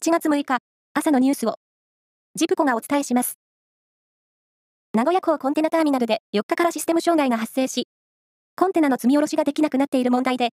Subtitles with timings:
[0.00, 0.60] 7月6日、
[0.94, 1.56] 朝のニュースを、
[2.34, 3.38] ジプコがお伝えします。
[4.94, 7.86] 名古屋港コンテナターミナルで4日からシステム障害が発生し、
[8.56, 10.54] コンテナの積み下ろしができなくなっている問題で、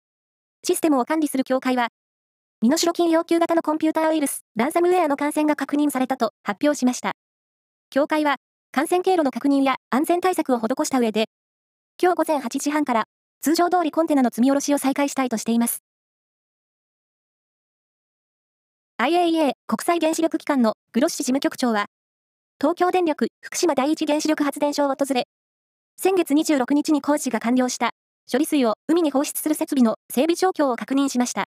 [0.62, 1.88] システムを管理する協会は、
[2.60, 7.12] 身代金要求型のコンピューターウイルス、ランサムウェアの感染が確認されたと発表しました。
[7.88, 8.36] 協会は、
[8.72, 11.30] 感染経路の確認や安全対策を施した上で、
[11.98, 13.04] 今日午前8時半から
[13.40, 15.82] 通常通りコンテナの積み下ろしを再開したいとしています。
[19.00, 21.86] IAEA 国際原子力機関のグロッシ事務局長は、
[22.60, 25.26] 東京電力福島第一原子力発電所を訪れ、
[25.96, 27.92] 先月26日に工事が完了した
[28.30, 31.46] 処理水を海に放出する設備の整備状況を確認しました。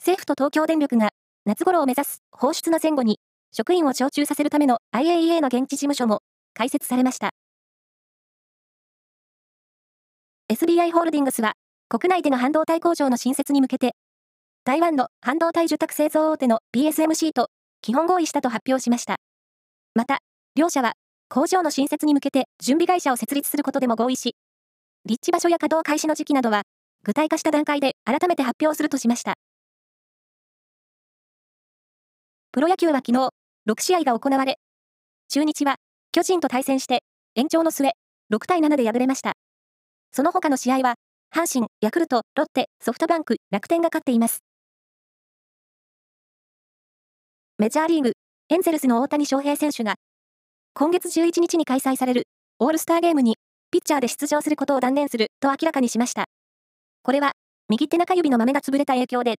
[0.00, 1.08] 政府と東京電力が
[1.46, 3.20] 夏頃を目指す放出の前後に
[3.52, 6.20] 職員を常駐させるための IAEA の現地事務所も
[6.52, 7.30] 開設されました。
[10.52, 11.54] SBI ホールディングスは
[11.88, 13.94] 国内での半導体工場の新設に向けて
[14.66, 17.50] 台湾の半導体受託製造大手の PSMC と
[17.82, 19.18] 基本合意したと発表しました。
[19.94, 20.18] また、
[20.56, 20.94] 両社は
[21.28, 24.34] 工場の新設に向けて準備会社を設立することでも合意し、
[25.04, 26.62] 立地場所や稼働開始の時期などは
[27.04, 29.34] 具体化した段階で改めて発表するとしました。
[32.50, 33.28] プロ野球は昨日、
[33.68, 34.58] 6試合が行われ、
[35.28, 35.76] 中日は
[36.10, 37.04] 巨人と対戦して
[37.36, 37.92] 延長の末、
[38.32, 39.34] 6対7で敗れました。
[40.10, 40.96] その他の試合は、
[41.32, 44.42] 阪神、ヤクルト、ロッテ、ソフトバンク、楽天が勝っています。
[47.58, 48.12] メジャーリーグ、
[48.50, 49.94] エンゼルスの大谷翔平選手が、
[50.74, 52.24] 今月11日に開催される
[52.58, 53.36] オールスターゲームに
[53.70, 56.26] ピッチャーで出場することを断念すると明らかにしました。
[57.02, 57.32] これは、
[57.70, 59.36] 右手中指の豆が潰れた影響で、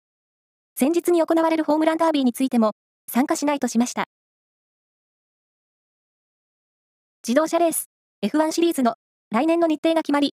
[0.79, 2.71] 前日に行われるホームランダービーについても
[3.07, 4.05] 参加しないとしました。
[7.21, 7.85] 自動車レース
[8.25, 8.95] F1 シリーズの
[9.29, 10.33] 来年の日程が決まり、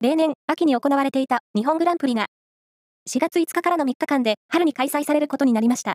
[0.00, 2.26] 例年秋に行われていた日本グランプリが
[3.08, 5.93] 4月5日からの3日間で春に開催されることになりました。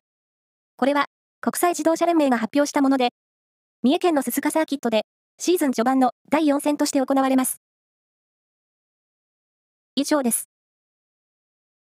[0.79, 1.07] これは
[1.41, 3.09] 国際自動車連盟が発表したもので、
[3.83, 5.01] 三重県の鈴鹿サーキットで
[5.37, 7.59] シーズン序盤の第4戦として行われます。
[9.95, 10.47] 以上です。